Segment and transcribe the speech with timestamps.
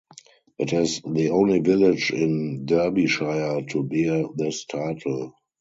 [0.57, 5.33] It is the only village in Derbyshire to bear this title.